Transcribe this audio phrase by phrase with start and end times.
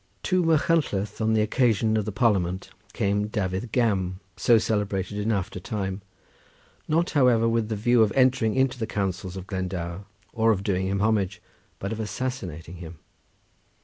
[0.23, 5.59] To Machynlleth on the occasion of the parliament came Dafydd Gam, so celebrated in after
[5.59, 6.01] time;
[6.87, 10.87] not, however, with the view of entering into the counsels of Glendower, or of doing
[10.87, 11.39] him homage,
[11.77, 12.97] but of assassinating him.